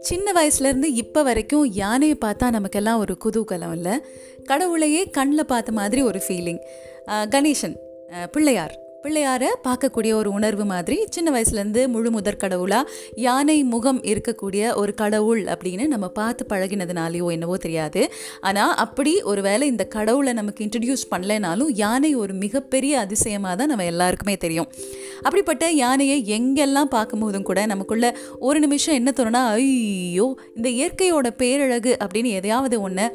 [0.00, 3.92] சின்ன வயசுலேருந்து இப்போ வரைக்கும் யானையை பார்த்தா நமக்கெல்லாம் ஒரு குதூகலம் இல்லை
[4.44, 6.58] கடவுளையே கண்ணில் பார்த்த மாதிரி ஒரு ஃபீலிங்
[7.06, 7.76] கணேசன்
[8.32, 8.81] பிள்ளையார்.
[9.04, 12.90] பிள்ளையாரை பார்க்கக்கூடிய ஒரு உணர்வு மாதிரி சின்ன வயசுலேருந்து முழு முதற் கடவுளாக
[13.24, 18.02] யானை முகம் இருக்கக்கூடிய ஒரு கடவுள் அப்படின்னு நம்ம பார்த்து பழகினதுனாலையோ என்னவோ தெரியாது.
[18.48, 23.88] ஆனால் அப்படி ஒரு வேளை இந்த கடவுளை நமக்கு இன்ட்ரடியூஸ் பண்ணலைனாலும் யானை ஒரு மிகப்பெரிய அதிசயமாக தான் நம்ம
[23.92, 24.70] எல்லாருக்குமே தெரியும்.
[25.26, 28.06] அப்படிப்பட்ட யானையை எங்கெல்லாம் பார்க்கும்போதும் கூட நமக்குள்ள
[28.48, 33.06] ஒரு நிமிஷம் என்ன தோணுன்னா ஐயோ இந்த இயற்கையோட பேரழகு அப்படின்னு எதையாவது ஒன்று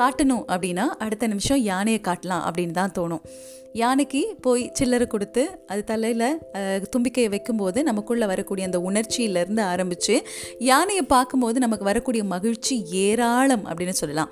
[0.00, 3.24] காட்டணும் அப்படின்னா அடுத்த நிமிஷம் யானையை காட்டலாம் அப்படின்னு தான் தோணும்.
[3.82, 5.33] யானைக்கு போய் சில்லறை கொடுத்து
[5.66, 6.26] அது தலையில்
[6.94, 10.14] தும்பிக்கையை வைக்கும்போது நமக்குள்ளே வரக்கூடிய அந்த உணர்ச்சியிலேருந்து ஆரம்பித்து
[10.70, 14.30] யானையை பார்க்கும்போது நமக்கு வரக்கூடிய மகிழ்ச்சி ஏராளம் அப்படின்னு சொல்லலாம்.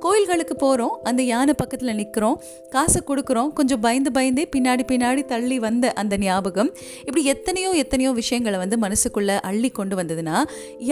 [0.00, 2.36] கோயில்களுக்கு போகிறோம் அந்த யானை பக்கத்தில் நிற்கிறோம்
[2.70, 8.58] காசை கொடுக்குறோம் கொஞ்சம் பயந்து பயந்தே பின்னாடி பின்னாடி தள்ளி வந்த அந்த ஞாபகம் இப்படி எத்தனையோ எத்தனையோ விஷயங்களை
[8.58, 10.36] வந்து மனசுக்குள்ளே அள்ளி கொண்டு வந்ததுன்னா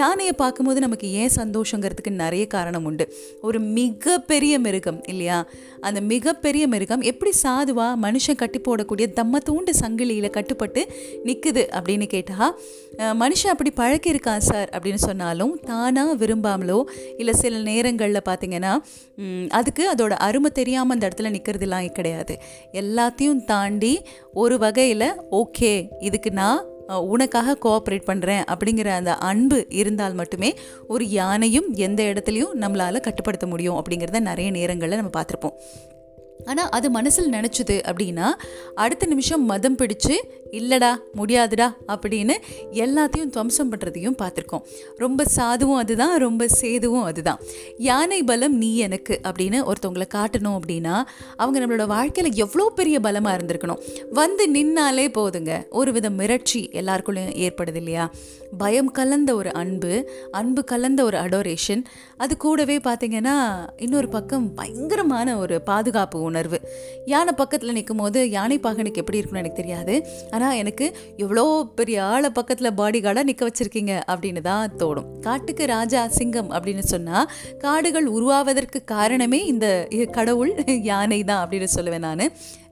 [0.01, 3.05] யானையை பார்க்கும்போது நமக்கு ஏன் சந்தோஷங்கிறதுக்கு நிறைய காரணம் உண்டு.
[3.43, 5.39] ஒரு மிகப்பெரிய மிருகம் இல்லையா?
[5.81, 10.83] அந்த மிகப்பெரிய மிருகம் எப்படி சாதுவா மனுஷன் கட்டி போடக்கூடிய தம்மத்து தூண்டு சங்கிலியில் கட்டுப்பட்டு
[11.25, 12.55] நிற்குது அப்படின்னு கேட்டால்
[13.23, 16.79] மனுஷன் அப்படி பழக்கியிருக்கான் சார் அப்படின்னு சொன்னாலும் தானாக விரும்பாமலோ
[17.17, 18.73] இல்லை சில நேரங்களில் பார்த்தீங்கன்னா
[19.49, 22.35] அதுக்கு அதோட அருமை தெரியாமல் அந்த இடத்துல நிற்கிறதுலாம் கிடையாது.
[22.73, 23.95] எல்லாத்தையும் தாண்டி
[24.33, 26.61] ஒரு வகையில் ஓகே இதுக்கு நான்
[27.11, 30.51] உனக்காக கோஆப்ரேட் பண்ணுறேன் அப்படிங்கிற அந்த அன்பு இருந்தால் மட்டுமே
[30.89, 35.57] ஒரு யானையும் எந்த இடத்துலையும் நம்மளால் கட்டுப்படுத்த முடியும் அப்படிங்கிறத நிறைய நேரங்களில் நம்ம பார்த்துருப்போம்.
[36.45, 38.29] ஆனால் அது மனசில் நினச்சிது அப்படின்னா
[38.75, 40.15] அடுத்த நிமிஷம் மதம் பிடிச்சு
[40.53, 42.35] இல்லடா முடியாதுடா அப்படின்னு
[42.73, 44.65] எல்லாத்தையும் துவம்சம் பண்ணுறதையும் பார்த்துருக்கோம்.
[44.97, 47.41] ரொம்ப சாதுவும் அதுதான் ரொம்ப சேதுவும் அதுதான்.
[47.79, 50.95] யானை பலம் நீ எனக்கு அப்படின்னு ஒருத்தவங்களை காட்டணும் அப்படின்னா
[51.37, 53.81] அவங்க நம்மளோட வாழ்க்கையில் எவ்வளோ பெரிய பலமாக இருந்திருக்கணும்.
[54.11, 55.69] வந்து நின்னாலே போதுங்க.
[55.71, 58.11] ஒரு வித மிரட்சி எல்லாருக்குள்ளேயும் ஏற்படுது இல்லையா?
[58.59, 59.93] பயம் கலந்த ஒரு அன்பு
[60.31, 61.83] அன்பு கலந்த ஒரு அடோரேஷன்
[62.17, 63.37] அது கூடவே பார்த்தீங்கன்னா
[63.77, 66.61] இன்னொரு பக்கம் பயங்கரமான ஒரு பாதுகாப்பு உணர்வு.
[67.07, 69.95] யானை பக்கத்தில் நிற்கும் போது யானை பாகனுக்கு எப்படி இருக்குன்னு எனக்கு தெரியாது.
[70.31, 70.87] ஆனால் ஆனால் எனக்கு
[71.25, 71.43] எவ்வளோ
[71.79, 75.07] பெரிய ஆளை பக்கத்தில் பாடி கார்டாக நிற்க வச்சுருக்கீங்க அப்படின்னு தான் தோணும்.
[75.27, 77.29] காட்டுக்கு ராஜா சிங்கம் அப்படின்னு சொன்னால்
[77.65, 79.69] காடுகள் உருவாவதற்கு காரணமே இந்த
[80.19, 80.53] கடவுள்
[80.91, 82.25] யானை தான் அப்படின்னு சொல்லுவேன் நான்.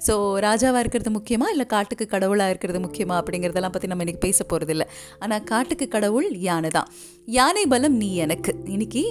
[0.07, 0.15] ஸோ
[0.45, 4.85] ராஜாவாக இருக்கிறது முக்கியமா இல்லை காட்டுக்கு கடவுளாக இருக்கிறது முக்கியமா அப்படிங்கிறதெல்லாம் பற்றி நம்ம இன்றைக்கி பேச போகிறதில்ல
[5.23, 6.89] ஆனால் காட்டுக்கு கடவுள் யானை தான்.
[7.37, 8.53] யானை பலம் நீ எனக்கு.
[8.75, 9.03] இன்னைக்கு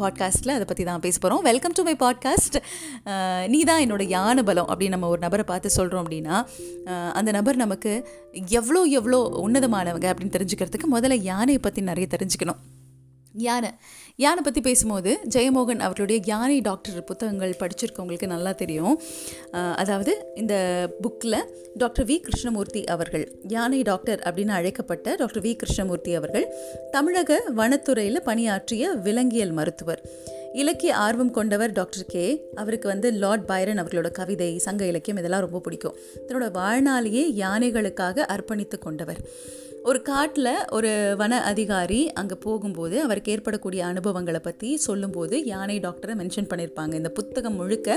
[0.00, 2.56] பாட்காஸ்ட்டில் அதை பற்றி தான் பேச போகிறோம் வெல்கம் டு மை பாட்காஸ்ட்
[3.54, 6.38] நீ தான் என்னோட யானை பலம் அப்படின்னு நம்ம ஒரு நபரை பார்த்து சொல்கிறோம் அப்படின்னா
[7.20, 7.92] அந்த நபர் நமக்கு
[8.32, 12.60] எவ்வளோ எவ்வளோ உன்னதமானவங்க அப்படின்னு தெரிஞ்சுக்கிறதுக்கு முதல்ல யானையை பற்றி நிறைய தெரிஞ்சுக்கணும்.
[13.32, 13.70] யானை
[14.22, 18.96] யானை பற்றி பேசும்போது ஜெயமோகன் அவர்களுடைய யானை டாக்டர் புத்தகங்கள் படிச்சிருக்கவங்களுக்கு நல்லா தெரியும்.
[19.82, 20.54] அதாவது இந்த
[21.04, 21.38] புக்கில்
[21.82, 26.46] டாக்டர் வி கிருஷ்ணமூர்த்தி அவர்கள் யானை டாக்டர் அப்படின்னு அழைக்கப்பட்ட டாக்டர் வி கிருஷ்ணமூர்த்தி அவர்கள்
[26.96, 30.02] தமிழக வனத்துறையில் பணியாற்றிய விலங்கியல் மருத்துவர்.
[30.62, 32.26] இலக்கிய ஆர்வம் கொண்டவர் டாக்டர் கே.
[32.60, 35.96] அவருக்கு வந்து லார்ட் பைரன் அவர்களோட கவிதை சங்க இலக்கியம் இதெல்லாம் ரொம்ப பிடிக்கும்.
[36.26, 39.22] தன்னோட வாழ்நாளையே யானைகளுக்காக அர்ப்பணித்து கொண்டவர்.
[39.88, 46.48] ஒரு காட்டில் ஒரு வன அதிகாரி அங்கே போகும்போது அவருக்கு ஏற்படக்கூடிய அனுபவங்களை பற்றி சொல்லும்போது யானை டாக்டரை மென்ஷன்
[46.50, 47.88] பண்ணியிருப்பாங்க இந்த புத்தகம் முழுக்க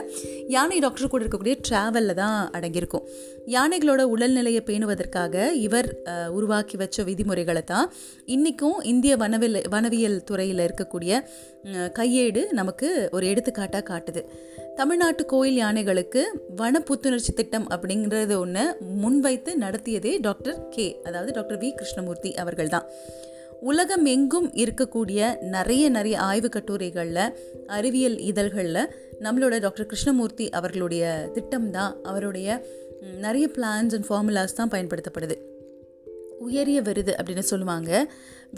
[0.47, 3.05] யானை டாக்டர் கூட இருக்கக்கூடிய ட்ராவலில் தான் அடங்கியிருக்கும்.
[3.47, 5.89] யானைகளோட உடல்நிலையை பேணுவதற்காக இவர்
[6.31, 7.89] உருவாக்கி வச்ச விதிமுறைகளை தான்
[8.25, 11.21] இன்றைக்கும் இந்திய வனவில் வனவியல் துறையில் இருக்கக்கூடிய
[11.99, 14.23] கையேடு நமக்கு ஒரு எடுத்துக்காட்டாக காட்டுது.
[14.75, 16.21] தமிழ்நாட்டு கோயில் யானைகளுக்கு
[16.55, 22.87] வன புத்துணர்ச்சி திட்டம் அப்படிங்கிறது ஒன்று முன்வைத்து நடத்தியதே டாக்டர் கே அதாவது டாக்டர் வி கிருஷ்ணமூர்த்தி அவர்கள் தான்
[23.61, 27.33] உலகம் எங்கும் இருக்கக்கூடிய நிறைய நிறைய ஆய்வு கட்டுரைகளில்
[27.67, 28.89] அறிவியல் இதழ்களில்
[29.19, 32.65] நம்மளோட டாக்டர் கிருஷ்ணமூர்த்தி அவர்களுடைய திட்டம் தான் அவருடைய
[33.01, 35.35] நிறைய பிளான்ஸ் அண்ட் ஃபார்முலாஸ் தான் பயன்படுத்தப்படுது.
[36.39, 37.91] உயரிய விருது அப்படின்னு சொல்லுவாங்க.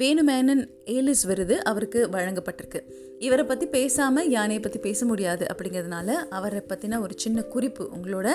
[0.02, 0.64] வேணுமேனன்
[0.96, 2.80] ஏலிஸ் விருது அவருக்கு வழங்கப்பட்டிருக்கு.
[3.26, 8.28] இவரை பற்றி பேசாமல் யானையை பற்றி பேச முடியாது அப்படிங்கிறதுனால அவரை பற்றின ஒரு சின்ன குறிப்பு உங்களோட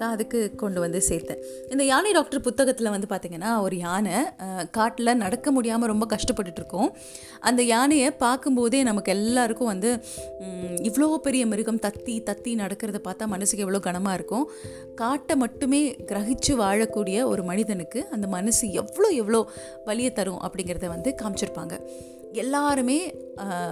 [0.00, 1.42] காதுக்கு கொண்டு வந்து சேர்த்தேன்.
[1.72, 4.16] இந்த யானை டாக்டர் புத்தகத்தில் வந்து பார்த்திங்கன்னா ஒரு யானை
[4.78, 6.90] காட்டில் நடக்க முடியாமல் ரொம்ப கஷ்டப்பட்டுட்டுருக்கும்
[7.50, 9.92] அந்த யானையை பார்க்கும்போதே நமக்கு எல்லாருக்கும் வந்து
[10.88, 14.44] இவ்வளோ பெரிய மிருகம் தத்தி தத்தி நடக்கிறத பார்த்தா மனசுக்கு எவ்வளோ கனமாக இருக்கும்.
[15.02, 19.42] காட்டை மட்டுமே கிரகிச்சு வாழக்கூடிய ஒரு மனிதனுக்கு அந்த மனசு எவ்வளோ எவ்வளோ
[19.88, 21.74] வலியை தரும் அப்படிங்கிறத வந்து வந்து காமிச்சிருப்பாங்க.
[22.42, 22.98] எல்லாருமே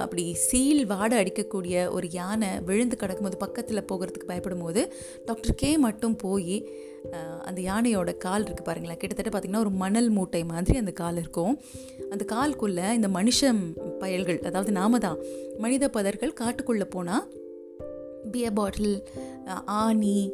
[0.02, 4.82] அப்படி சீல் வாடை அடிக்கக்கூடிய ஒரு யானை விழுந்து கிடக்கும்போது பக்கத்தில் போகிறதுக்கு பயப்படும் போது
[5.28, 6.56] டாக்டர் கே மட்டும் போய்
[7.48, 9.00] அந்த யானையோட கால் இருக்குது பாருங்களேன்.
[9.02, 11.54] கிட்டத்தட்ட பார்த்திங்கன்னா ஒரு மணல் மூட்டை மாதிரி அந்த கால் இருக்கும்.
[12.14, 13.52] அந்த கால்குள்ளே இந்த மனுஷ
[14.02, 15.18] பயல்கள் அதாவது நாம தான்
[15.64, 17.26] மனித பதர்கள் காட்டுக்குள்ளே போனால்
[18.32, 18.96] பியர் பாட்டில்
[19.64, 20.32] ஆணி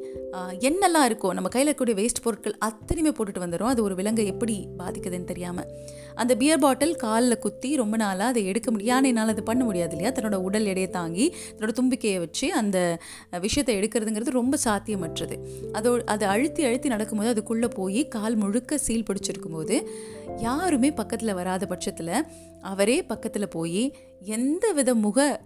[0.61, 5.25] என்னெல்லாம் இருக்கோ நம்ம கையில் இருக்கக்கூடிய வேஸ்ட் பொருட்கள் அத்தனையுமே போட்டுட்டு வந்துடும் அது ஒரு விலங்கை எப்படி பாதிக்குதுன்னு
[5.25, 5.67] தெரியாமல்
[6.15, 10.13] அந்த பியர் பாட்டில் காலில் குத்தி ரொம்ப நாளாக அதை எடுக்க முடியும் யானைனால் அது பண்ண முடியாது இல்லையா?
[10.13, 12.99] தன்னோட உடல் எடையை தாங்கி தன்னோட தும்பிக்கையை வச்சு அந்த
[13.31, 15.39] விஷயத்தை எடுக்கிறதுங்கிறது ரொம்ப சாத்தியமற்றது.
[15.73, 19.91] அதோ அதை அழுத்தி அழுத்தி நடக்கும்போது அதுக்குள்ளே போய் கால் முழுக்க சீல் பிடிச்சிருக்கும் போது
[20.39, 22.25] யாருமே பக்கத்தில் வராத பட்சத்தில்
[22.61, 25.41] அவரே பக்கத்தில் போய் எந்த வித முக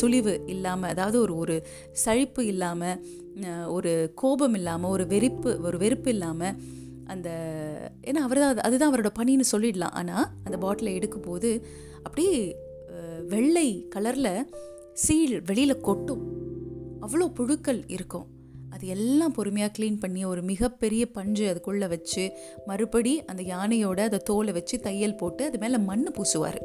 [0.00, 1.66] சுழிவு இல்லாமல் அதாவது ஒரு ஒரு
[2.06, 3.05] சழிப்பு இல்லாமல்
[3.76, 6.56] ஒரு கோபம் இல்லாமல் ஒரு வெறுப்பு ஒரு வெறுப்பு இல்லாமல்
[7.12, 7.28] அந்த
[8.08, 9.96] ஏன்னா அவர் தான் அதுதான் அவரோட பணின்னு சொல்லிடலாம்.
[10.00, 11.50] ஆனால் அந்த பாட்டிலை எடுக்கும்போது
[12.02, 12.38] அப்படியே
[13.32, 14.46] வெள்ளை கலரில்
[15.04, 16.24] சீல் வெளியில் கொட்டும்.
[17.04, 18.26] அவ்வளோ புழுக்கள் இருக்கும்.
[18.76, 22.24] அது எல்லாம் பொறுமையாக க்ளீன் பண்ணி ஒரு மிகப்பெரிய பஞ்சு அதுக்குள்ளே வச்சு
[22.66, 26.58] மறுபடி அந்த யானையோட அந்த தோலை வச்சு தையல் போட்டு அது மேலே மண் பூசுவார்.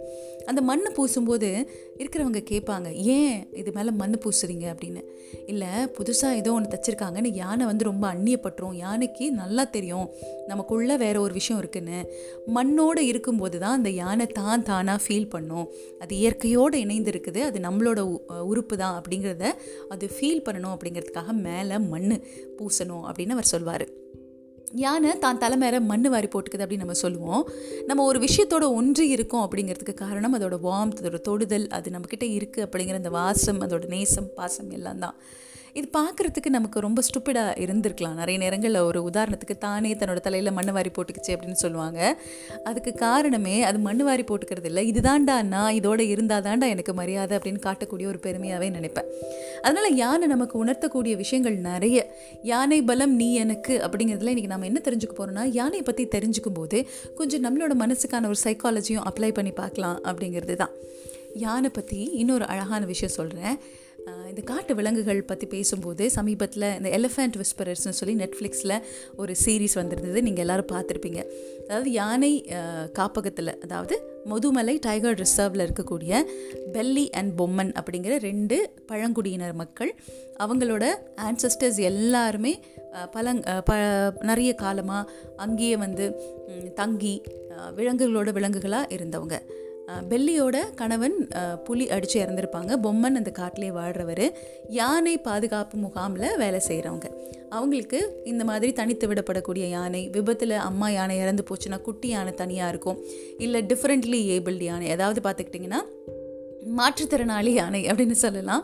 [0.46, 1.50] அந்த மண் பூசும்போது
[1.98, 4.66] இருக்கிறவங்க கேட்பாங்க ஏன் இது மேலே மண் பூசுறீங்க?
[4.72, 5.02] அப்படின்னு.
[5.48, 8.76] இல்லை புதுசாக ஏதோ ஒன்று தச்சிருக்காங்கன்னு யானை வந்து ரொம்ப அந்நியப்பட்டுரும்.
[8.76, 10.10] யானைக்கு நல்லா தெரியும்
[10.48, 12.00] நமக்குள்ளே வேற ஒரு விஷயம் இருக்குன்னு.
[12.46, 15.68] மண்ணோடு இருக்கும்போது தான் அந்த யானை தான் தானாக ஃபீல் பண்ணும்.
[16.00, 19.46] அது இயற்கையோடு இணைந்து இருக்குது அது நம்மளோட உ- உறுப்பு தான் அப்படிங்கிறத
[19.90, 22.01] அது ஃபீல் பண்ணணும் அப்படிங்கிறதுக்காக மேலே மண்
[22.58, 23.86] பூசணும் அப்படின்னு அவர் சொல்வார்.
[24.74, 27.50] யானை தான் தலை மேலே மண் வாரி போட்டுக்குது அப்படின்னு நம்ம சொல்லுவோம்.
[27.86, 32.94] நம்ம ஒரு விஷயத்தோட ஒன்றி இருக்கோம் அப்படிங்கிறதுக்கு காரணம் அதோட வார்ம் அதோட தொடுதல் அது நம்மக்கிட்ட இருக்குது அப்படிங்கிற
[32.94, 35.16] அந்த வாசம் அதோட நேசம் பாசம் எல்லாம் தான்.
[35.80, 38.16] இது பார்க்குறதுக்கு நமக்கு ரொம்ப ஸ்டூப்பிடாக இருந்திருக்கலாம்.
[38.22, 42.00] நிறைய நேரங்களில் ஒரு உதாரணத்துக்கு தானே தன்னோட தலையில் மண்ணு வாரி போட்டுக்குச்சு அப்படின்னு சொல்லுவாங்க.
[42.70, 44.84] அதுக்கு காரணமே அது மண்ணு வாரி போட்டுக்கிறது இல்லை.
[44.92, 49.10] இதுதான்டா நான் இதோட இருந்தாதான்டா எனக்கு மரியாதை அப்படின்னு காட்டக்கூடிய ஒரு பெருமையாகவே நினைப்பேன்.
[49.62, 51.98] அதனால் யானை நமக்கு உணர்த்தக்கூடிய விஷயங்கள் நிறைய.
[52.52, 56.80] யானை பலம் நீ எனக்கு அப்படிங்கிறதுல இன்றைக்கி நம்ம என்ன தெரிஞ்சுக்க போகிறோம்னா யானையை பற்றி தெரிஞ்சுக்கும் போது
[57.20, 60.76] கொஞ்சம் நம்மளோட மனசுக்கான ஒரு சைக்காலஜியும் அப்ளை பண்ணி பார்க்கலாம் அப்படிங்கிறது தான்.
[61.46, 63.58] யானை பற்றி இன்னொரு அழகான விஷயம் சொல்கிறேன்
[64.32, 68.76] இந்த காட்டு விலங்குகள் பற்றி பேசும்போது சமீபத்தில் இந்த எலிஃபண்ட் விஸ்பரர்ஸ்னு சொல்லி நெட்ஃப்ளிக்ஸில்
[69.22, 70.20] ஒரு சீரீஸ் வந்திருந்தது.
[70.28, 71.22] நீங்கள் எல்லாரும் பார்த்துருப்பீங்க.
[71.68, 72.32] அதாவது யானை
[73.00, 73.96] காப்பகத்தில் அதாவது
[74.32, 76.14] முதுமலை டைகர் ரிசர்வில் இருக்கக்கூடிய
[76.76, 78.58] பெல்லி அண்ட் பொம்மன் அப்படிங்கிற ரெண்டு
[78.90, 79.92] பழங்குடியினர் மக்கள்
[80.46, 80.86] அவங்களோட
[81.30, 82.54] ஆன்சஸ்டர்ஸ் எல்லாருமே
[83.16, 83.74] பழங் ப
[84.30, 85.12] நிறைய காலமாக
[85.46, 86.06] அங்கேயே வந்து
[86.82, 87.16] தங்கி
[87.78, 89.38] விலங்குகளோட விலங்குகளாக இருந்தவங்க.
[90.12, 91.18] பெல்லியோட கணவன்
[91.64, 92.72] புலி அடித்து இறந்துருப்பாங்க.
[92.86, 94.26] பொம்மன் அந்த காட்டிலே வாழ்கிறவர்
[94.80, 97.10] யானை பாதுகாப்பு முகாமில் வேலை செய்கிறவங்க
[97.50, 103.00] அவங்களுக்கு இந்த மாதிரி தனித்து விடப்படக்கூடிய யானை விபத்தில் அம்மா யானை இறந்து போச்சுன்னா குட்டி யானை தனியாக இருக்கும்.
[103.38, 105.82] இல்லை டிஃப்ரெண்ட்லி ஏபிள்டு யானை ஏதாவது பார்த்துக்கிட்டிங்கன்னா
[106.78, 108.64] மாற்றுத்திறனாளி யானை அப்படின்னு சொல்லலாம்.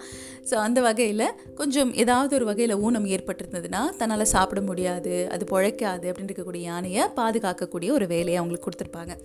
[0.50, 1.26] ஸோ அந்த வகையில்
[1.60, 7.92] கொஞ்சம் ஏதாவது ஒரு வகையில் ஊனம் ஏற்பட்டிருந்ததுன்னா தன்னால் சாப்பிட முடியாது அது பிழைக்காது அப்படின்னு இருக்கக்கூடிய யானையை பாதுகாக்கக்கூடிய
[7.98, 9.16] ஒரு வேலையை அவங்களுக்கு கொடுத்துருப்பாங்க.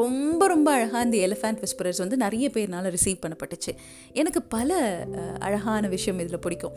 [0.00, 3.74] ரொம்ப ரொம்ப அழகாக இந்த எலிஃபண்ட் விஸ்பரர்ஸ் வந்து நிறைய பேர்னால ரிசீவ் பண்ணப்பட்டுச்சு.
[4.22, 4.80] எனக்கு பல
[5.48, 6.76] அழகான விஷயம் இதில் பிடிக்கும்.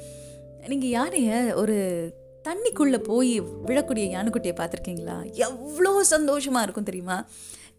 [0.73, 1.77] நீங்கள் யானையை ஒரு
[2.47, 3.33] தண்ணிக்குள்ளே போய்
[3.67, 5.17] விழக்கூடிய யானைக்குட்டியை பார்த்துருக்கீங்களா?
[5.47, 7.17] எவ்வளோ சந்தோஷமாக இருக்கும் தெரியுமா?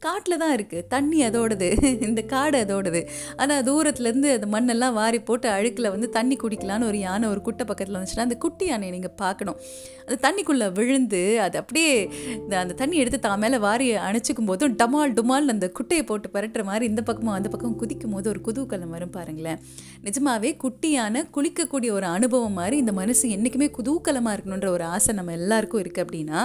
[0.07, 1.69] காட்டில் தான் இருக்குது தண்ணி அதோடது.
[2.09, 3.01] இந்த காடு அதோடது.
[3.43, 7.99] ஆனால் தூரத்துலேருந்து அந்த மண்ணெல்லாம் வாரி போட்டு அழுக்கில் வந்து தண்ணி குடிக்கலான்னு ஒரு யானை ஒரு குட்டை பக்கத்தில்
[7.99, 9.59] வந்துச்சுன்னா அந்த குட்டி யானையை நீங்கள் பார்க்கணும்.
[10.07, 11.93] அது தண்ணிக்குள்ளே விழுந்து அது அப்படியே
[12.39, 16.63] இந்த அந்த தண்ணி எடுத்து தான் மேலே வாரி அணைச்சிக்கும் போதும் டமால் டுமால் அந்த குட்டையை போட்டு பரட்டுற
[16.71, 19.61] மாதிரி இந்த பக்கமும் அந்த பக்கம் குதிக்கும் போது ஒரு குதூகலம் வரும் பாருங்களேன்.
[20.07, 25.83] நிஜமாவே குட்டியான குளிக்கக்கூடிய ஒரு அனுபவம் மாதிரி இந்த மனசு என்றைக்குமே குதூகலமாக இருக்கணுன்ற ஒரு ஆசை நம்ம எல்லாருக்கும்
[25.85, 26.41] இருக்குது அப்படின்னா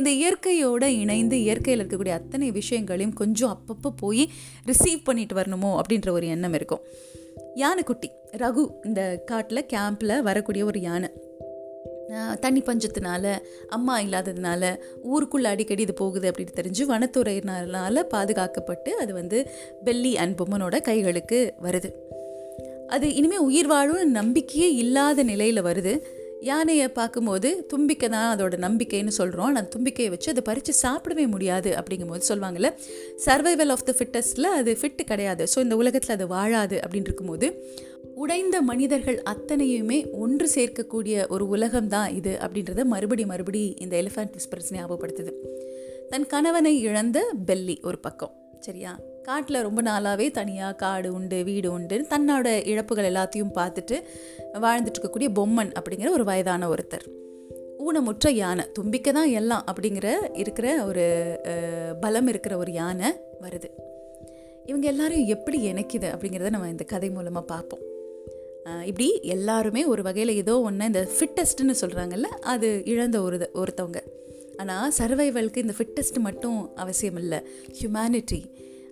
[0.00, 4.30] இந்த இயற்கையோட இணைந்து இயற்கையில் இருக்கக்கூடிய அத்தனை விஷயங்கள் விஷயங்களையும் கொஞ்சம் அப்பப்போ போய்
[4.66, 6.80] ரிசீவ் பண்ணிட்டு வரணுமோ அப்படின்ற ஒரு எண்ணம் இருக்கும்.
[7.56, 11.08] யானைக்குட்டி ரகு இந்த காட்டில் கேம்பில் வரக்கூடிய ஒரு யானை.
[12.40, 13.38] தண்ணி பஞ்சத்தினால
[13.68, 19.50] அம்மா இல்லாததுனால ஊருக்குள்ளே அடிக்கடி இது போகுது அப்படின்னு தெரிஞ்சு வனத்துறையினால பாதுகாக்கப்பட்டு அது வந்து
[19.84, 21.90] பெல்லி அண்ட் பொம்மனோட கைகளுக்கு வருது.
[22.86, 26.00] அது இனிமேல் உயிர் வாழும் நம்பிக்கையே இல்லாத நிலையில் வருது.
[26.42, 32.20] யானையை பார்க்கும்போது தும்பிக்கை தான் அதோட நம்பிக்கைன்னு சொல்கிறோம் ஆனால் தும்பிக்கையை வச்சு அதை பறித்து சாப்பிடவே முடியாது அப்படிங்கும்போது
[32.28, 32.70] சொல்லுவாங்கள்ல
[33.26, 35.46] சர்வைவல் ஆஃப் த ஃபிட்டஸ்டில் அது ஃபிட்டு கிடையாது.
[35.54, 37.48] ஸோ இந்த உலகத்தில் அது வாழாது அப்படின்னு இருக்கும்போது
[38.14, 44.72] உடைந்த மனிதர்கள் அத்தனையுமே ஒன்று சேர்க்கக்கூடிய ஒரு உலகம் தான் இது அப்படின்றத மறுபடி மறுபடி இந்த எலிஃபண்ட் விஸ்பர்ஸ்
[44.72, 45.32] ஞாபகப்படுத்துது.
[46.10, 48.34] தன் கணவனை இழந்த பெல்லி ஒரு பக்கம்.
[48.60, 48.98] சரியா?
[49.28, 53.96] காட்டில் ரொம்ப நாளாகவே தனியாக காடு உண்டு வீடு உண்டு தன்னோட இழப்புகள் எல்லாத்தையும் பார்த்துட்டு
[54.64, 57.06] வாழ்ந்துட்டு இருக்கக்கூடிய பொம்மன் அப்படிங்கிற ஒரு வயதான ஒருத்தர்.
[57.86, 60.08] ஊனமுற்ற யானை தும்பிக்கை தான் எல்லாம் அப்படிங்கிற
[60.42, 61.04] இருக்கிற ஒரு
[62.02, 63.08] பலம் இருக்கிற ஒரு யானை
[63.44, 63.68] வருது.
[64.70, 67.82] இவங்க எல்லாரும் எப்படி இணைக்குது அப்படிங்கிறத நம்ம இந்த கதை மூலமாக பார்ப்போம்.
[68.90, 74.00] இப்படி எல்லாருமே ஒரு வகையில் ஏதோ ஒன்று இந்த ஃபிட்டஸ்ட்னு சொல்கிறாங்கல்ல அது இழந்த ஒரு ஒருத்தவங்க.
[74.62, 77.40] ஆனால் சர்வைவலுக்கு இந்த ஃபிட்டஸ்ட் மட்டும் அவசியம் இல்லை
[77.78, 78.40] ஹியூமனிட்டி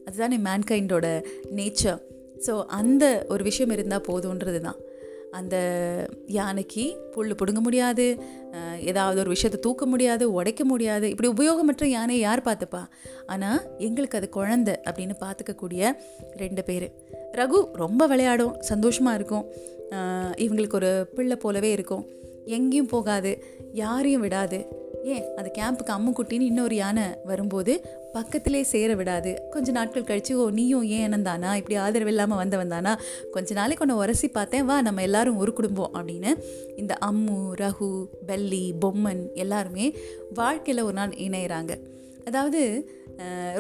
[0.06, 1.06] அதுதானே மேன்கைண்டோட
[1.56, 2.00] நேச்சர்
[2.46, 4.80] ஸோ அந்த ஒரு விஷயம் இருந்தால் போதுன்றது தான்
[5.38, 5.56] அந்த
[6.26, 8.04] யானைக்கு புல் பிடுங்க முடியாது
[8.90, 11.06] ஏதாவது ஒரு விஷயத்தை தூக்க முடியாது உடைக்க முடியாது.
[11.10, 12.82] இப்படி உபயோகமற்ற யானையை யார் பார்த்துப்பா?
[13.26, 15.82] ஆனால் எங்களுக்கு அது குழந்த அப்படின்னு பார்த்துக்கக்கூடிய
[16.36, 16.86] ரெண்டு பேர்.
[17.32, 19.44] ரகு ரொம்ப விளையாடும் சந்தோஷமாக இருக்கும்.
[20.36, 22.04] இவங்களுக்கு ஒரு பிள்ளை போலவே இருக்கும்.
[22.44, 23.32] எங்கேயும் போகாது
[23.72, 24.60] யாரையும் விடாது.
[25.04, 25.24] ஏன்?
[25.36, 27.74] அந்த கேம்புக்கு அம்முக்குட்டின்னு இன்னொரு யானை வரும்போது
[28.16, 29.30] பக்கத்திலே சேர விடாது.
[29.54, 32.92] கொஞ்ச நாட்கள் கழிச்சு ஓ நீயும் ஏன் என்னந்தானா இப்படி ஆதரவு இல்லாமல் வந்தவன் தானா
[33.36, 34.66] கொஞ்ச நாளைக்கு ஒன்று உரசி பார்த்தேன்.
[34.70, 35.94] வா நம்ம எல்லாரும் ஒரு குடும்பம்.
[35.98, 36.32] அப்படின்னு
[36.82, 37.90] இந்த அம்மு ரகு
[38.28, 39.88] பெல்லி பொம்மன் எல்லாருமே
[40.40, 41.72] வாழ்க்கையில் ஒரு நாள் இணையிறாங்க.
[42.30, 42.60] அதாவது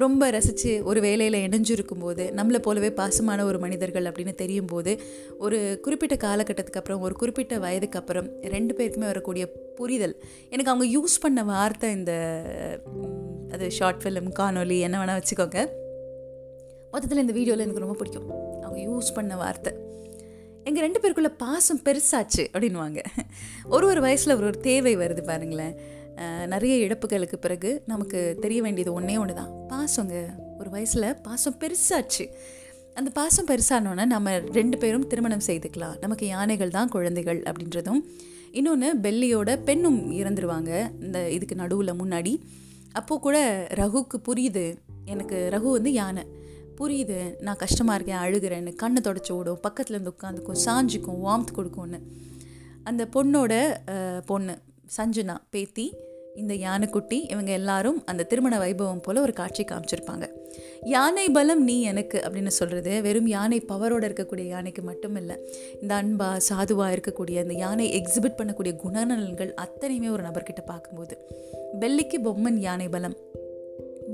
[0.02, 4.92] ரொம்ப ரசித்து ஒரு வேலையில் இணைஞ்சிருக்கும் போது நம்மளை போலவே பாசமான ஒரு மனிதர்கள் அப்படின்னு தெரியும் போது
[5.44, 9.46] ஒரு குறிப்பிட்ட காலகட்டத்துக்கு அப்புறம் ஒரு குறிப்பிட்ட வயதுக்கு அப்புறம் ரெண்டு பேருக்குமே வரக்கூடிய
[9.78, 10.16] புரிதல்.
[10.50, 12.14] எனக்கு அவங்க யூஸ் பண்ண வார்த்தை இந்த
[13.54, 15.60] அது ஷார்ட் ஃபிலிம் காணொலி என்ன வேணால் வச்சுக்கோங்க.
[16.92, 18.28] மொத்தத்தில் இந்த வீடியோவில் எனக்கு ரொம்ப பிடிக்கும்.
[18.64, 19.72] அவங்க யூஸ் பண்ண வார்த்தை.
[20.68, 23.00] எங்கள் ரெண்டு பேருக்குள்ள பாசம் பெருசாச்சு அப்படின்வாங்க
[23.74, 25.74] ஒரு ஒரு வயசில் ஒரு ஒரு தேவை வருது பாருங்களேன்.
[26.52, 30.14] நிறைய இழப்புகளுக்கு பிறகு நமக்கு தெரிய வேண்டியது ஒன்றே ஒன்று தான் பாசங்க
[30.60, 32.24] ஒரு வயசில் பாசம் பெருசாச்சு.
[32.98, 35.96] அந்த பாசம் பெருசானோன்னே நம்ம ரெண்டு பேரும் திருமணம் செய்துக்கலாம்.
[36.04, 38.02] நமக்கு யானைகள் தான் குழந்தைகள் அப்படின்றதும்.
[38.58, 40.72] இன்னொன்று பெல்லியோட பெண்ணும் இறந்துருவாங்க.
[41.06, 42.34] இந்த இதுக்கு நடுவில் முன்னாடி.
[42.98, 43.38] அப்போது கூட
[43.74, 44.64] ரகுக்கு புரியுது.
[45.04, 46.24] எனக்கு ரகு வந்து யானை.
[46.78, 52.00] புரியுது நான் கஷ்டமாக இருக்கேன் அழுகிறேன்னு கண்ணை தொடச்சி ஓடும் பக்கத்தில் இருந்து உட்காந்துக்கும் சாஞ்சிக்கும் வார்ம்த் கொடுக்கும்னு.
[52.82, 53.54] அந்த பொண்ணோட
[54.26, 54.54] பொண்ணு
[54.96, 55.86] சஞ்சனா பேத்தி
[56.34, 60.28] இந்த யானைக்குட்டி இவங்க எல்லாரும் அந்த திருமண வைபவம் போல் ஒரு காட்சி காமிச்சிருப்பாங்க.
[60.82, 65.36] யானை பலம் நீ எனக்கு அப்படின்னு சொல்கிறது வெறும் யானை பவரோடு இருக்கக்கூடிய யானைக்கு மட்டும் இல்லை
[65.82, 71.18] இந்த அன்பா சாதுவாக இருக்கக்கூடிய இந்த யானை எக்ஸிபிட் பண்ணக்கூடிய குணநலன்கள் அத்தனையுமே ஒரு நபர்கிட்ட பார்க்கும்போது.
[71.80, 73.16] பெல்லிக்கு பொம்மன் யானை பலம்.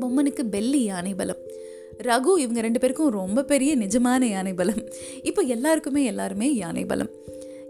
[0.00, 1.36] பொம்மனுக்கு பெல்லி யானை பலம்.
[1.98, 4.84] ரகு இவங்க ரெண்டு பேருக்கும் ரொம்ப பெரிய நிஜமான யானை பலம்.
[5.22, 7.10] இப்போ எல்லாருக்குமே எல்லாருமே யானை பலம்.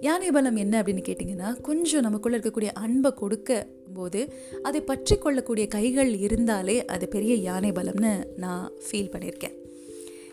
[0.01, 6.15] யானை பலம் என்ன அப்படின்னு கேட்டிங்கன்னா கொஞ்சம் நமக்குள்ளே இருக்கக்கூடிய அன்பை கொடுக்க போது அதை பற்றி கொள்ளக்கூடிய கைகள்
[6.17, 9.57] இருந்தாலே அது பெரிய யானை பலம்னு நான் ஃபீல் பண்ணியிருக்கேன்.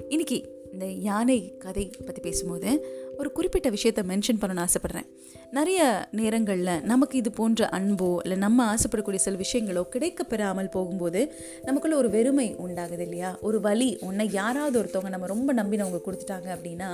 [0.09, 0.43] இன்றைக்கி
[0.73, 2.71] இந்த யானை கதை பற்றி பேசும்போது
[3.17, 5.07] ஒரு குறிப்பிட்ட விஷயத்த மென்ஷன் பண்ணணும்னு ஆசைப்பட்றேன்.
[5.51, 5.81] நிறைய
[6.19, 11.21] நேரங்களில் நமக்கு இது போன்ற அன்போ இல்லை நம்ம ஆசைப்படக்கூடிய சில விஷயங்களோ கிடைக்க பெறாமல் போகும்போது
[11.63, 13.31] நமக்குள்ள ஒரு வெறுமை உண்டாகுது இல்லையா?
[13.41, 16.89] ஒரு வலி ஒன்றை யாராவது ஒருத்தவங்க நம்ம ரொம்ப நம்பினவங்க கொடுத்துட்டாங்க அப்படின்னா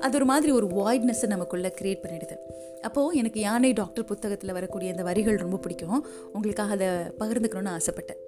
[0.00, 2.36] அது ஒரு மாதிரி ஒரு வாய்ட்னஸை நமக்குள்ளே க்ரியேட் பண்ணிடுது.
[2.88, 6.00] அப்போது எனக்கு யானை டாக்டர் புத்தகத்தில் வரக்கூடிய அந்த வரிகள் ரொம்ப பிடிக்கும்.
[6.32, 6.88] உங்களுக்காக அதை
[7.20, 8.22] பகிர்ந்துக்கணும்னு ஆசைப்பட்டேன்.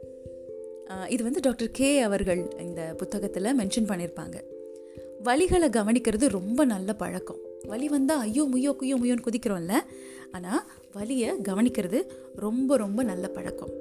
[1.08, 4.36] இது வந்து டாக்டர் கே அவர்கள் இந்த புத்தகத்தில் மென்ஷன் பண்ணியிருப்பாங்க
[5.26, 7.38] வலிகளை கவனிக்கிறது ரொம்ப நல்ல பழக்கம்.
[7.66, 9.74] வலி வந்தால் ஐயோ முய்யோ குய்யோ முய்யோன்னு குதிக்கிறோம்ல.
[10.32, 10.62] ஆனால்
[10.92, 11.98] வலியை கவனிக்கிறது
[12.36, 13.72] ரொம்ப ரொம்ப நல்ல பழக்கம்.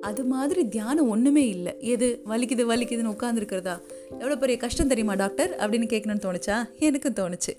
[0.00, 1.72] அது மாதிரி தியானம் ஒன்றுமே இல்லை.
[1.80, 2.22] எது?
[2.26, 5.50] வலிக்குது வலிக்குதுன்னு உட்காந்துருக்கிறதா எவ்வளோ பெரிய கஷ்டம் தெரியுமா டாக்டர்?
[5.58, 6.56] அப்படின்னு கேட்கணும்னு தோணுச்சா?
[6.78, 7.54] எனக்கும் தோணுச்சு.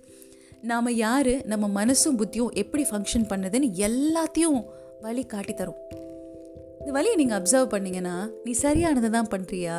[0.61, 1.45] நாம் யார்?
[1.45, 4.63] நம்ம மனசும் புத்தியும் எப்படி ஃபங்க்ஷன் பண்ணுதுன்னு எல்லாத்தையும்
[5.01, 5.81] வலி காட்டி தரும்.
[6.79, 9.77] இந்த வலியை நீங்கள் அப்சர்வ் பண்ணிங்கன்னா நீ சரியானதை தான் பண்ணுறியா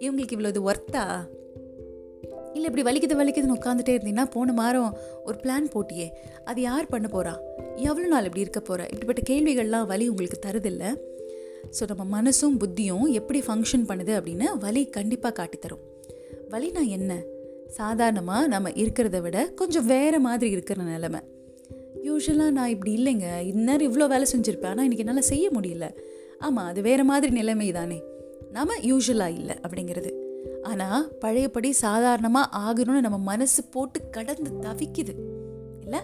[0.00, 1.04] இவங்களுக்கு இவ்வளோ இது ஒர்த்தா
[2.56, 4.92] இல்லை இப்படி வலிக்குது வலிக்குதுன்னு உட்காந்துட்டே இருந்தீங்கன்னா போன வாரம்
[5.28, 6.08] ஒரு பிளான் போட்டியே.
[6.50, 7.34] அது யார் பண்ண போகிறா
[7.88, 10.90] எவ்வளோ நாள் இப்படி இருக்க போகிற இப்படிப்பட்ட கேள்விகள்லாம் வலி உங்களுக்கு தருதில்லை?
[11.76, 15.84] ஸோ நம்ம மனசும் புத்தியும் எப்படி ஃபங்க்ஷன் பண்ணுது அப்படின்னு வலி கண்டிப்பாக காட்டித்தரும்
[16.52, 17.12] வலினா என்ன?
[17.78, 21.20] சாதாரணமாக நம்ம இருக்கிறத விட கொஞ்சம் வேறு மாதிரி இருக்கிற நிலமை.
[22.08, 23.28] யூஸ்வலாக நான் இப்படி இல்லைங்க.
[23.52, 24.72] இந்நேரம் இவ்வளோ வேலை செஞ்சுருப்பேன்.
[24.72, 25.86] ஆனால் இன்றைக்கி என்னால் செய்ய முடியல.
[26.46, 27.98] ஆமாம் அது வேறு மாதிரி நிலைமை தானே
[28.56, 30.10] நாம் யூஸ்வலாக இல்லை அப்படிங்கிறது.
[30.66, 35.14] ஆனால் பழையபடி சாதாரணமாக ஆகணும்னு நம்ம மனசு போட்டு கடந்து தவிக்குது.
[35.80, 36.00] இல்லை?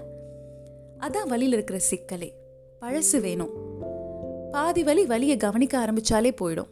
[0.99, 2.35] அதான் வழியில் இருக்கிற சிக்கலே.
[2.81, 3.53] பழசு வேணும்.
[4.51, 6.71] பாதி வலி வலியை கவனிக்க ஆரம்பித்தாலே போயிடும்.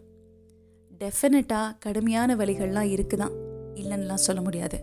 [1.00, 3.34] டெஃபினட்டாக கடுமையான வலிகள்லாம் இருக்குதான்.
[3.74, 4.78] இல்லைன்னுலாம் சொல்ல முடியாது.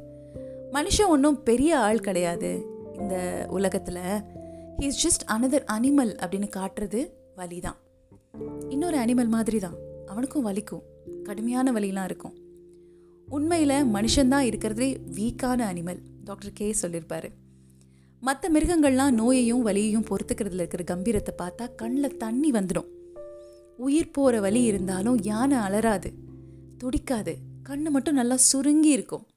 [0.71, 2.65] மனுஷன் ஒன்றும் பெரிய ஆள் கிடையாது
[2.99, 4.03] இந்த உலகத்தில்.
[4.79, 7.77] ஹீஸ் ஜஸ்ட் அனதர் அனிமல் அப்படின்னு காட்டுறது வலி தான்
[8.69, 10.83] இன்னொரு அனிமல் மாதிரி தான் அவனுக்கும் வலிக்கும்.
[11.23, 12.35] கடுமையான வலிலாம் இருக்கும்.
[13.29, 17.29] உண்மையில் மனுஷன்தான் இருக்கிறதே வீக்கான அனிமல் டாக்டர் கே சொல்லியிருப்பாரு
[18.19, 22.87] மற்ற மிருகங்கள்லாம் நோயையும் வலியையும் பொறுத்துக்கிறதுல இருக்கிற கம்பீரத்தை பார்த்தா கண்ணில் தண்ணி வந்துடும்.
[23.77, 26.11] உயிர் போகிற வலி இருந்தாலும் யானை அலறாது
[26.83, 27.33] துடிக்காது
[27.69, 29.27] கண்ணு மட்டும் நல்லா சுருங்கி இருக்கும்.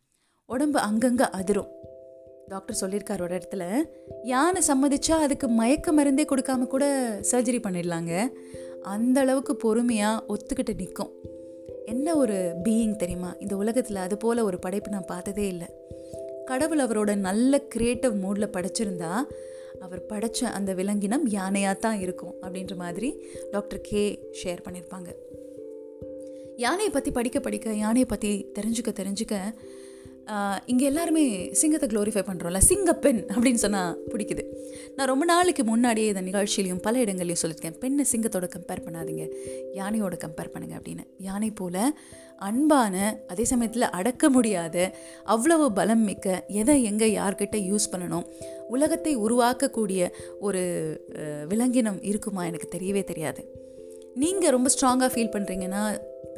[0.47, 1.68] உடம்பு அங்கங்கே அதிரும்.
[2.49, 3.64] டாக்டர் சொல்லியிருக்கார் ஒரு இடத்துல
[4.23, 6.85] யானை சம்மதிச்சா அதுக்கு மயக்க மருந்தே கொடுக்காம கூட
[7.32, 8.28] சர்ஜரி பண்ணிடலாங்க.
[8.82, 11.12] அந்த அளவுக்கு பொறுமையாக ஒத்துக்கிட்டு நிற்கும்
[11.87, 13.37] என்ன ஒரு பீயிங் தெரியுமா?
[13.38, 15.66] இந்த உலகத்தில் அது போல் ஒரு படைப்பு நான் பார்த்ததே இல்லை.
[16.44, 19.22] கடவுள் அவரோட நல்ல க்ரியேட்டிவ் மூடில் படைச்சிருந்தா
[19.80, 25.16] அவர் படைச்ச அந்த விலங்கினம் யானையாக தான் இருக்கும் அப்படின்ற மாதிரி டாக்டர் கே ஷேர் பண்ணியிருப்பாங்க
[26.56, 29.54] யானையை பற்றி படிக்க படிக்க யானையை பற்றி தெரிஞ்சுக்க தெரிஞ்சுக்க
[30.70, 31.22] இங்கே எல்லாருமே
[31.60, 34.42] சிங்கத்தை க்ளோரிஃபை பண்ணுறோம்ல சிங்கப்பெண் அப்படின்னு சொன்னால் பிடிக்குது.
[34.96, 39.24] நான் ரொம்ப நாளைக்கு முன்னாடியே இந்த நிகழ்ச்சியிலையும் பல இடங்கள்லையும் சொல்லியிருக்கேன் பெண்ணை சிங்கத்தோட கம்பேர் பண்ணாதீங்க
[39.78, 41.04] யானையோட கம்பேர் பண்ணுங்கள் அப்படின்னு.
[41.28, 41.80] யானை போல்
[42.48, 42.94] அன்பான
[43.32, 44.76] அதே சமயத்தில் அடக்க முடியாத
[45.34, 48.28] அவ்வளவு பலம் மிக்க எதை எங்கே யார்கிட்ட யூஸ் பண்ணணும்
[48.76, 50.10] உலகத்தை உருவாக்கக்கூடிய
[50.48, 50.62] ஒரு
[51.52, 53.42] விலங்கினம் இருக்குமா எனக்கு தெரியவே தெரியாது.
[54.22, 55.82] நீங்கள் ரொம்ப ஸ்ட்ராங்காக ஃபீல் பண்ணுறீங்கன்னா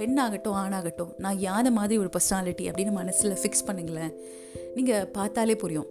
[0.02, 4.14] பெண்ணாகட்டும் ஆணாகட்டும் நான் யானை மாதிரி ஒரு பர்சனாலிட்டி அப்படின்னு மனசில் ஃபிக்ஸ் பண்ணுங்களேன்.
[4.75, 5.90] நீங்கள் பார்த்தாலே புரியும்.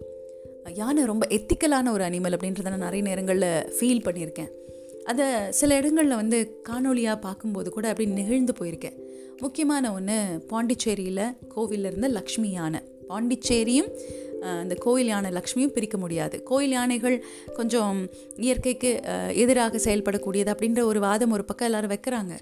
[0.74, 4.50] யானை ரொம்ப எத்திக்கலான ஒரு அனிமல் அப்படின்றத நான் நிறைய நேரங்களில் ஃபீல் பண்ணியிருக்கேன்.
[5.04, 8.98] அதை சில இடங்களில் வந்து காணொலியாக பார்க்கும்போது கூட அப்படி நிகழ்ந்து போயிருக்கேன்.
[9.40, 12.80] முக்கியமான ஒன்று பாண்டிச்சேரியில் கோவிலில் இருந்த லக்ஷ்மி யானை.
[13.12, 13.90] பாண்டிச்சேரியும்
[14.62, 16.36] இந்த கோயில் யானை லக்ஷ்மியும் பிரிக்க முடியாது.
[16.48, 17.16] கோயில் யானைகள்
[17.58, 17.98] கொஞ்சம்
[18.44, 18.90] இயற்கைக்கு
[19.42, 22.34] எதிராக செயல்படக்கூடியது அப்படின்ற ஒரு வாதம் ஒரு பக்கம் எல்லாரும் வைக்கிறாங்க.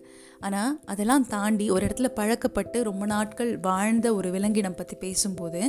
[0.46, 5.62] ஆனால் அதெல்லாம் தாண்டி ஒரு இடத்துல பழக்கப்பட்டு ரொம்ப நாட்கள் வாழ்ந்த ஒரு விலங்கினம் பற்றி பேசும்போது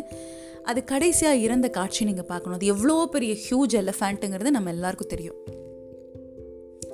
[0.72, 2.58] அது கடைசியாக இறந்த காட்சி நீங்கள் பார்க்கணும்.
[2.60, 5.40] அது எவ்வளோ பெரிய ஹியூஜ் எலஃபேண்ட்டுங்கிறது நம்ம எல்லாருக்கும் தெரியும்.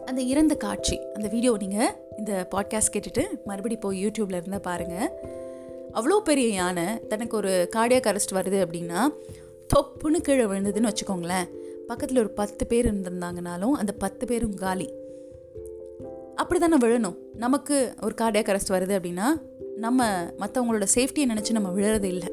[0.10, 5.10] அந்த இறந்த காட்சி அந்த வீடியோ நீங்கள் இந்த பாட்காஸ்ட் கேட்டுட்டு மறுபடி போய் யூடியூப்ல இருந்தால் பாருங்கள்
[5.98, 9.01] அவ்வளோ பெரிய யானை தனக்கு ஒரு கார்டியாக அரெஸ்ட் வருது அப்படின்னா
[9.74, 11.48] தொப்புன்னு கீழே விழுந்ததுன்னு வச்சுக்கோங்களேன்.
[11.89, 14.88] பக்கத்தில் ஒரு பத்து பேர் இருந்திருந்தாங்கனாலும் அந்த பத்து பேரும் காலி.
[16.42, 17.18] அப்படி தானே விழணும்.
[17.46, 17.75] நமக்கு
[18.06, 19.27] ஒரு கார்டியாக அரெஸ்ட் வருது அப்படின்னா
[19.86, 20.06] நம்ம
[20.42, 22.30] மற்றவங்களோட சேஃப்டியை நினச்சி நம்ம விழுறது இல்லை.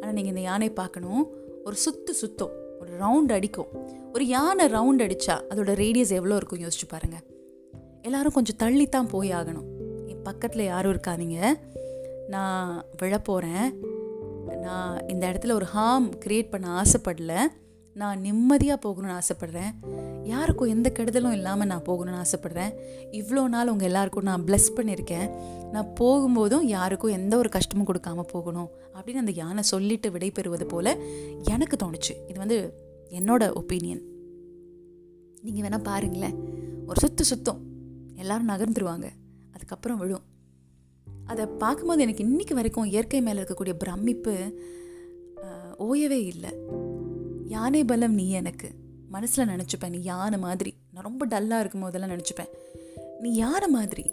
[0.00, 1.22] ஆனால் நீங்கள் இந்த யானை பார்க்கணும்.
[1.66, 3.70] ஒரு சுத்து சுத்தம் ஒரு ரவுண்ட் அடிக்கும்.
[4.14, 7.24] ஒரு யானை ரவுண்ட் அடித்தா அதோட ரேடியஸ் எவ்வளோ இருக்கும் யோசிச்சு பாருங்கள்
[8.08, 9.68] எல்லாரும் கொஞ்சம் தள்ளித்தான் போய் ஆகணும்.
[10.10, 11.38] என் பக்கத்தில் யாரும் இருக்காதீங்க.
[12.28, 13.74] நான் விழப்போகிறேன்
[14.60, 17.38] நான் இந்த இடத்துல ஒரு ஹார்ம் க்ரியேட் பண்ண ஆசைப்படல.
[17.94, 19.72] நான் நிம்மதியாக போகணும்னு ஆசைப்பட்றேன்.
[20.24, 22.72] யாருக்கும் எந்த கெடுதலும் இல்லாமல் நான் போகணும்னு ஆசைப்பட்றேன்.
[23.10, 25.30] இவ்வளோ நாள் உங்கள் எல்லாருக்கும் நான் ப்ளஸ் பண்ணியிருக்கேன்
[25.70, 31.02] நான் போகும்போதும் யாருக்கும் எந்த ஒரு கஷ்டமும் கொடுக்காம போகணும் அப்படின்னு அந்த யானை சொல்லிட்டு விடைபெறுவது போல்
[31.42, 32.28] எனக்கு தோணுச்சு.
[32.28, 32.74] இது வந்து
[33.10, 34.02] என்னோட ஒப்பீனியன்
[35.42, 36.36] நீங்கள் வேணால் பாருங்களேன்.
[36.86, 37.60] ஒரு சுற்று சுத்தம்.
[38.14, 39.08] எல்லோரும் நகர்ந்துருவாங்க.
[39.52, 40.22] அதுக்கப்புறம் விழும்.
[41.26, 44.34] அதை பார்க்கும்போது எனக்கு இன்றைக்கி வரைக்கும் இயற்கை மேலே இருக்கக்கூடிய பிரமிப்பு
[45.78, 46.50] ஓயவே இல்லை.
[47.46, 48.68] யானை பலம் நீ எனக்கு.
[49.08, 50.74] மனசில் நினச்சிப்பேன் நீ யானை மாதிரி.
[50.92, 52.50] நான் ரொம்ப டல்லாக இருக்கும் போதெல்லாம் நினச்சிப்பேன்.
[53.20, 54.04] நீ யானை மாதிரி.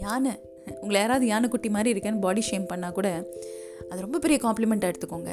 [0.00, 0.32] யானை.
[0.80, 3.08] உங்களை யாராவது யானை குட்டி மாதிரி இருக்கேன்னு பாடி ஷேம் பண்ணால் கூட
[3.88, 5.32] அது ரொம்ப பெரிய காம்ப்ளிமெண்ட்டாக எடுத்துக்கோங்க.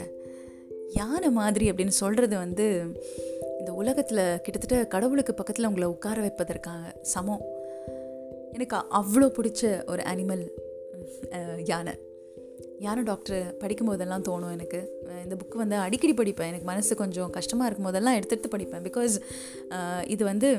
[0.94, 2.66] யானை மாதிரி அப்படின்னு சொல்கிறது வந்து
[3.60, 7.44] இந்த உலகத்தில் கிட்டத்தட்ட கடவுளுக்கு பக்கத்தில் உங்களை உட்கார வைப்பதற்காக சமம்.
[8.52, 10.44] எனக்கு அவ்வளோ பிடிச்ச ஒரு அனிமல்
[11.72, 11.94] யானை.
[12.86, 14.80] யானை டாக்டர் படிக்கும் போதெல்லாம் தோணும் எனக்கு.
[15.24, 16.50] இந்த புக்கு வந்து அடிக்கடி படிப்பேன்.
[16.52, 18.86] எனக்கு மனசு கொஞ்சம் கஷ்டமாக இருக்கும் போதெல்லாம் எடுத்து எடுத்து படிப்பேன்.
[18.88, 19.16] பிகாஸ்
[20.14, 20.50] இது வந்து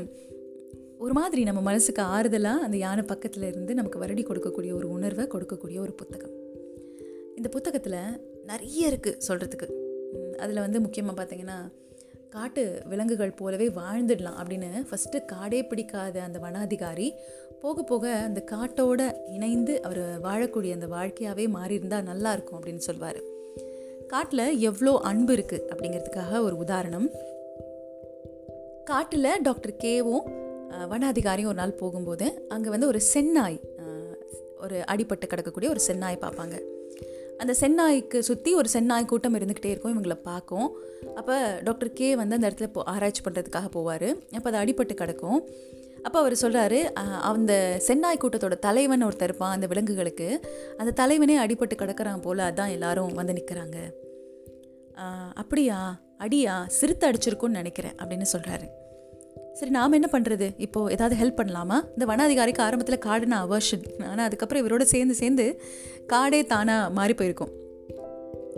[1.05, 5.79] ஒரு மாதிரி நம்ம மனசுக்கு ஆறுதலாக அந்த யானை பக்கத்தில் இருந்து நமக்கு வருடி கொடுக்கக்கூடிய ஒரு உணர்வை கொடுக்கக்கூடிய
[5.87, 6.35] ஒரு புத்தகம்.
[7.39, 8.01] இந்த புத்தகத்தில்
[8.51, 9.69] நிறைய இருக்குது சொல்கிறதுக்கு
[10.43, 11.59] அதில் வந்து முக்கியமாக பார்த்தீங்கன்னா
[12.35, 17.09] காட்டு விலங்குகள் போலவே வாழ்ந்துடலாம் அப்படின்னு ஃபஸ்ட்டு காடே பிடிக்காத அந்த வனாதிகாரி
[17.63, 19.01] போக போக அந்த காட்டோட
[19.37, 23.21] இணைந்து அவர் வாழக்கூடிய அந்த வாழ்க்கையாகவே மாறியிருந்தால் நல்லாயிருக்கும் அப்படின்னு சொல்வார்.
[24.13, 27.09] காட்டில் எவ்வளோ அன்பு இருக்குது அப்படிங்கிறதுக்காக ஒரு உதாரணம்.
[28.85, 30.27] காட்டில் டாக்டர் கேவும்
[30.93, 33.61] வனாதிகாரியும் ஒரு நாள் போகும்போது அங்கே வந்து ஒரு சென்னாய்
[34.65, 36.57] ஒரு அடிப்பட்டு கிடக்கக்கூடிய ஒரு சென்னாய் பார்ப்பாங்க.
[37.45, 40.69] அந்த சென்னாய்க்கு சுற்றி ஒரு சென்னாய் கூட்டம் இருந்துக்கிட்டே இருக்கும் இவங்களை பார்க்கும்.
[41.21, 44.09] அப்போ டாக்டர் கே வந்து அந்த இடத்துல போ ஆராய்ச்சி பண்ணுறதுக்காக போவார்.
[44.37, 45.41] அப்போ அது அடிப்பட்டு கிடக்கும்.
[46.07, 46.79] அப்போ அவர் சொல்கிறாரு
[47.31, 47.53] அந்த
[47.87, 50.29] சென்னாய் கூட்டத்தோட தலைவன் ஒருத்தர் இருப்பான் அந்த விலங்குகளுக்கு.
[50.81, 53.79] அந்த தலைவனே அடிபட்டு கிடக்கிறான் போல் அதான் எல்லாரும் வந்து நிற்கிறாங்க
[55.43, 55.79] அப்படியா?
[56.25, 56.55] அடியா?
[56.79, 58.67] சிறுத்தை அடிச்சிருக்கும்னு நினைக்கிறேன் அப்படின்னு சொல்கிறாரு
[59.59, 61.77] சரி நாம் என்ன பண்ணுறது இப்போது ஏதாவது ஹெல்ப் பண்ணலாமா?
[61.91, 65.61] இந்த வன அதிகாரிக்கு ஆரம்பத்தில் காடுனா அவர்ஷன் ஆனால் அதுக்கப்புறம் இவரோட சேர்ந்து சேர்ந்து
[66.13, 67.53] காடே தானாக மாறி போயிருக்கும்.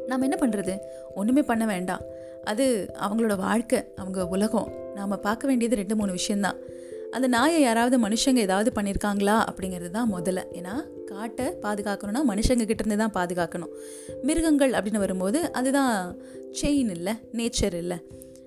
[0.06, 0.78] நாம் என்ன பண்ணுறது
[1.14, 2.00] ஒன்றுமே பண்ண வேண்டாம்.
[2.44, 4.72] அது அவங்களோட வாழ்க்கை அவங்க உலகம்.
[4.94, 6.58] நாம் பார்க்க வேண்டியது ரெண்டு மூணு விஷயந்தான்
[7.10, 10.40] அந்த நாயை யாராவது மனுஷங்க ஏதாவது பண்ணியிருக்காங்களா அப்படிங்கிறது தான் முதல்ல.
[10.52, 13.72] ஏன்னா காட்டை பாதுகாக்கணும்னா மனுஷங்க கிட்டேருந்து தான் பாதுகாக்கணும்.
[14.22, 16.16] மிருகங்கள் அப்படின்னு வரும்போது அதுதான்
[16.62, 17.98] செயின் இல்லை நேச்சர் இல்லை.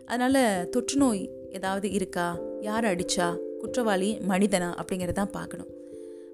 [0.05, 2.37] அதனால் தொற்றுநோய் ஏதாவது இருக்கா?
[2.61, 4.79] யார் அடித்தா குற்றவாளி மனிதனா?
[4.81, 5.67] அப்படிங்கிறதான் பார்க்கணும்.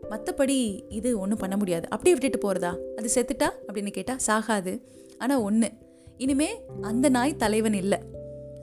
[0.09, 1.87] மற்றபடி இது ஒன்றும் பண்ண முடியாது.
[1.89, 3.49] அப்படியே விட்டுட்டு போகிறதா அது செத்துட்டா?
[3.67, 4.81] அப்படின்னு கேட்டால் சாகாது.
[5.17, 5.71] ஆனால் ஒன்று
[6.17, 7.97] இனிமே அந்த நாய் தலைவன் இல்லை.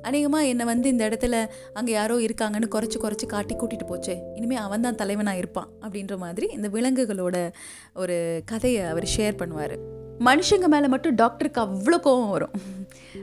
[0.03, 4.17] அநேகமாக என்னை வந்து இந்த இடத்துல அங்கே யாரோ இருக்காங்கன்னு குறைச்சி குறைச்சி காட்டி கூட்டிகிட்டு போச்சே.
[4.35, 7.53] இனிமேல் அவன் தான் தலைவனாக இருப்பான் அப்படின்ற மாதிரி இந்த விலங்குகளோட
[7.95, 9.92] ஒரு கதையை அவர் ஷேர் பண்ணுவார்.
[10.19, 12.51] மனுஷங்க மேலே மட்டும் டாக்டருக்கு அவ்வளோ கோவம் வரும்.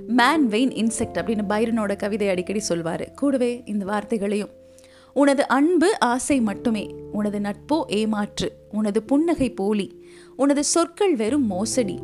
[0.07, 3.11] மேன் வெயின் இன்செக்ட் அப்படின்னு பைரனோட கவிதை அடிக்கடி சொல்வார்.
[3.11, 4.49] கூடவே இந்த வார்த்தைகளையும்.
[5.13, 6.95] உனது அன்பு ஆசை மட்டுமே.
[7.11, 8.51] உனது நட்போ ஏமாற்று.
[8.71, 10.05] உனது புன்னகை போலி.
[10.35, 11.99] உனது சொற்கள் வெறும் மோசடி.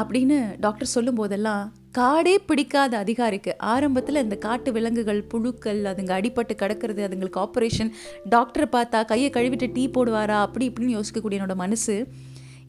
[0.00, 7.08] அப்படின்னு டாக்டர் சொல்லும் போதெல்லாம் காடே பிடிக்காத அதிகாரிக்கு ஆரம்பத்தில் இந்த காட்டு விலங்குகள் புழுக்கள் அதுங்க அடிபட்டு கிடக்கிறது
[7.08, 7.90] அதுங்களுக்கு ஆப்ரேஷன்
[8.30, 12.06] டாக்டரை பார்த்தா கையை கழுவிட்டு டீ போடுவாரா அப்படி இப்படின்னு யோசிக்கக்கூடிய என்னோட மனசு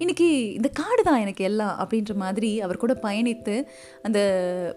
[0.02, 3.56] இன்னைக்கு இந்த காடு தான் எனக்கு எல்லாம் அப்படின்ற மாதிரி அவர் கூட பயணித்து
[4.02, 4.20] அந்த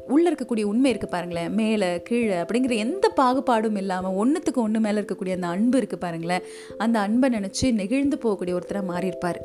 [0.09, 5.31] உள்ளே இருக்கக்கூடிய உண்மை இருக்குது பாருங்களேன் மேலே கீழே அப்படிங்கிற எந்த பாகுபாடும் இல்லாமல் ஒன்றுத்துக்கு ஒன்று மேலே இருக்கக்கூடிய
[5.31, 6.43] அந்த அன்பு இருக்குது பாருங்களேன்.
[6.79, 9.41] அந்த அன்பை நினச்சி நெகிழ்ந்து போகக்கூடிய ஒருத்தராக மாறியிருப்பார்.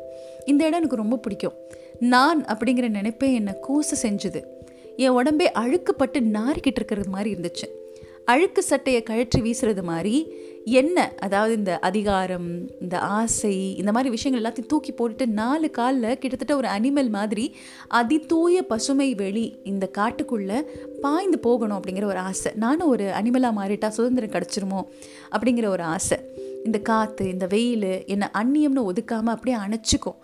[0.46, 1.56] இந்த இடம் எனக்கு ரொம்ப பிடிக்கும்.
[1.98, 4.42] நான் அப்படிங்கிற நினைப்பே என்னை கூச செஞ்சுது.
[4.96, 7.68] என் உடம்பே அழுக்குப்பட்டு நாரிக்கிட்டு இருக்கிறது மாதிரி இருந்துச்சு.
[8.24, 10.16] அழுக்கு சட்டையை கழற்றி வீசுறது மாதிரி
[10.70, 11.12] என்ன?
[11.18, 16.68] அதாவது இந்த அதிகாரம் இந்த ஆசை இந்த மாதிரி விஷயங்கள் எல்லாத்தையும் தூக்கி போட்டுட்டு நாலு காலில் கிட்டத்தட்ட ஒரு
[16.68, 17.56] அனிமல் மாதிரி
[17.94, 20.64] அதிதூய பசுமை வெளி இந்த காட்டுக்குள்ளே
[21.00, 22.52] பாய்ந்து போகணும் அப்படிங்கிற ஒரு ஆசை.
[22.54, 24.82] நானும் ஒரு அனிமலாக மாறிட்டா சுதந்திரம் கிடச்சிருமோ
[25.30, 26.18] அப்படிங்கிற ஒரு ஆசை.
[26.64, 30.18] இந்த காற்று இந்த வெயில் என்னை அந்நியம்னு ஒதுக்காமல் அப்படியே அணைச்சிக்கும்.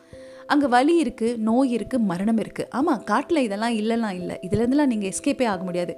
[0.53, 4.37] அங்கே வலி இருக்குது நோய் இருக்குது மரணம் இருக்குது ஆமாம் காட்டில் இதெல்லாம் இல்லைலாம் இல்லை.
[4.47, 5.95] இதுலேருந்துலாம் நீங்கள் எஸ்கேப்பே ஆக முடியாது.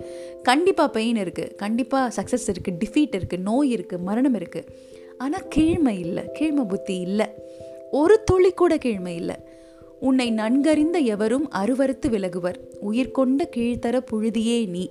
[0.48, 4.70] கண்டிப்பாக பெயின் இருக்குது கண்டிப்பாக சக்ஸஸ் இருக்குது டிஃபீட் இருக்குது நோய் இருக்குது மரணம் இருக்குது
[5.24, 6.24] ஆனால் கீழ்மை இல்லை.
[6.38, 7.26] கீழ்மை புத்தி இல்லை.
[8.00, 9.36] ஒரு துளி கூட கீழ்மை இல்லை.
[10.08, 12.58] உன்னை நன்கறிந்த எவரும் அருவறுத்து விலகுவர்.
[12.88, 14.84] உயிர் கொண்ட கீழ்த்தர புழுதியே நீ.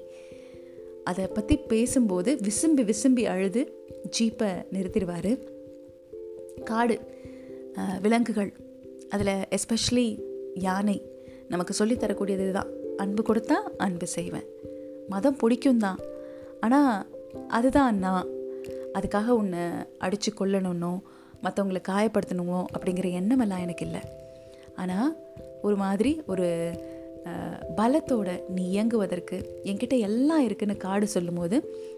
[1.10, 3.64] அதை பற்றி பேசும்போது விசும்பி விசும்பி அழுது
[4.18, 5.32] ஜீப்பை நிறுத்திடுவார்.
[6.70, 6.98] காடு
[8.04, 8.52] விலங்குகள்.
[9.10, 10.08] அதில் எஸ்பெஷலி
[10.54, 10.98] யானை
[11.48, 14.48] நமக்கு சொல்லித்தரக்கூடியது தான் அன்பு கொடுத்தா அன்பு செய்வேன்.
[15.10, 16.00] மதம் பிடிக்கும் தான்
[16.60, 17.08] ஆனால்
[17.48, 18.28] அதுதான் நான்.
[18.94, 19.64] அதுக்காக உன்னை
[19.98, 21.00] அடித்து கொல்லணுன்னோ
[21.44, 24.02] மற்றவங்களை காயப்படுத்தணுமோ அப்படிங்கிற எண்ணமெல்லாம் எனக்கு இல்லை.
[24.76, 25.12] ஆனால்
[25.62, 26.48] ஒரு மாதிரி ஒரு
[27.78, 29.38] பலத்தோட நீ இயங்குவதற்கு
[29.70, 31.58] என்கிட்ட எல்லாம் இருக்குன்னு காடு சொல்லும்போது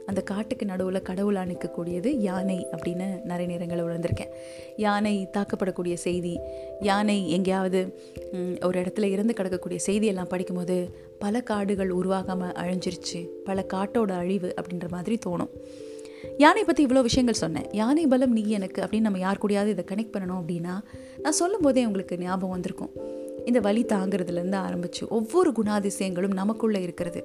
[0.10, 4.32] அந்த காட்டுக்கு நடுவில் கடவுளாக நிற்கக்கூடியது யானை அப்படின்னு நிறைய நேரங்களை உணர்ந்திருக்கேன்.
[4.86, 6.34] யானை தாக்கப்படக்கூடிய செய்தி
[6.90, 7.82] யானை எங்கேயாவது
[8.68, 10.78] ஒரு இடத்துல இருந்து கிடக்கக்கூடிய செய்தியெல்லாம் படிக்கும்போது
[11.26, 15.54] பல காடுகள் உருவாகாமல் அழிஞ்சிருச்சு பல காட்டோட அழிவு அப்படின்ற மாதிரி தோணும்.
[16.44, 17.68] யானை பற்றி இவ்வளோ விஷயங்கள் சொன்னேன்.
[17.82, 20.76] யானை பலம் நீ எனக்கு அப்படின்னு நம்ம யார் கூடயாவது இதை கனெக்ட் பண்ணணும் அப்படின்னா
[21.24, 22.94] நான் சொல்லும் போதே உங்களுக்கு ஞாபகம் வந்திருக்கும்.
[23.50, 27.22] இந்த வழி தாங்கிறதுலேருந்து ஆரம்பித்து ஒவ்வொரு குணாதிசயங்களும் நமக்குள்ளே இருக்கிறது.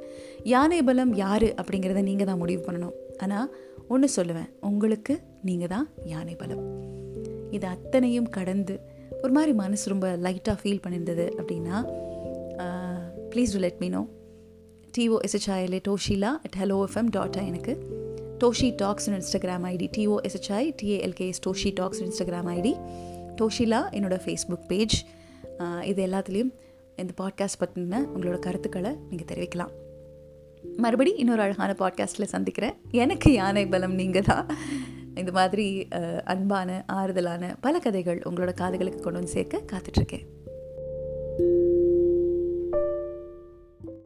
[0.52, 2.96] யானை பலம் யார் அப்படிங்கிறத நீங்கள் தான் முடிவு பண்ணணும்.
[3.24, 3.48] ஆனால்
[3.94, 4.50] ஒன்று சொல்லுவேன்.
[4.70, 5.14] உங்களுக்கு
[5.48, 6.64] நீங்கள் தான் யானை பலம்.
[7.56, 8.74] இது அத்தனையும் கடந்து
[9.24, 11.76] ஒரு மாதிரி மனசு ரொம்ப லைட்டாக ஃபீல் பண்ணியிருந்தது அப்படின்னா
[13.32, 14.02] please do let me know
[14.96, 17.74] T O S H I L A Toshila at hello FM dot எனக்கு.
[18.42, 22.72] Toshi talks Instagram ID T O S H I T A L K S Toshi talks Instagram ID
[23.40, 24.96] Toshila என்னோட Facebook page
[25.82, 26.52] இது எல்லாத்துலேயும்
[26.96, 29.72] இந்த podcast பற்றின உங்களோட கருத்துக்களை நீங்கள் தெரிவிக்கலாம்.
[30.76, 34.46] மறுபடி இன்னொரு அழகான பாட்காஸ்ட்டில் சந்திக்கிறேன் எனக்கு யானை பலம் நீங்கள் தான்
[35.14, 35.88] இந்த மாதிரி
[36.24, 40.26] அன்பான ஆறுதலான பல கதைகள் உங்களோட காதுகளுக்கு கொண்டு வந்து சேர்க்க காத்துட்ருக்கேன்